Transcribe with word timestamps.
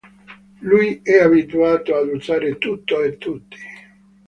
Lui 0.61 0.99
è 1.03 1.19
abituato 1.21 1.93
ad 1.95 2.07
usare 2.07 2.57
tutto 2.57 3.03
e 3.03 3.19
tutti. 3.19 3.57